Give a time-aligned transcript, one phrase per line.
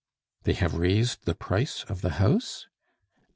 [0.45, 2.65] "They have raised the price of the house?"